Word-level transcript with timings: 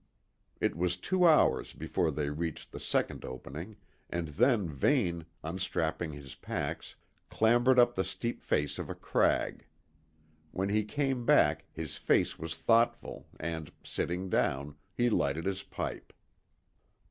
It 0.59 0.75
was 0.75 0.97
two 0.97 1.27
hours 1.27 1.73
before 1.73 2.09
they 2.09 2.31
reached 2.31 2.71
the 2.71 2.79
second 2.79 3.23
opening, 3.23 3.75
and 4.09 4.29
then 4.29 4.67
Vane, 4.67 5.27
unstrapping 5.43 6.11
his 6.11 6.33
packs, 6.33 6.95
clambered 7.29 7.77
up 7.77 7.93
the 7.93 8.03
steep 8.03 8.41
face 8.41 8.79
of 8.79 8.89
a 8.89 8.95
crag. 8.95 9.67
When 10.49 10.69
he 10.69 10.85
came 10.85 11.23
back 11.23 11.65
his 11.71 11.97
face 11.97 12.39
was 12.39 12.55
thoughtful 12.55 13.27
and, 13.39 13.71
sitting 13.83 14.27
down, 14.27 14.73
he 14.95 15.11
lighted 15.11 15.45
his 15.45 15.61
pipe. 15.61 16.13